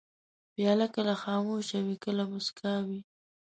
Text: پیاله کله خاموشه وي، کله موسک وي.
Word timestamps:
پیاله 0.53 0.87
کله 0.95 1.13
خاموشه 1.23 1.79
وي، 1.85 1.95
کله 2.05 2.23
موسک 2.31 2.57
وي. 2.87 2.99